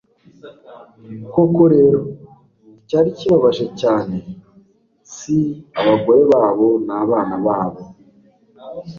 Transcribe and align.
koko 1.33 1.61
rero, 1.75 1.99
icyari 2.79 3.09
kibabaje 3.17 3.65
cyane 3.81 4.15
si 5.13 5.37
abagore 5.79 6.21
babo, 6.31 6.67
n'abana 6.87 7.35
babo 7.45 7.81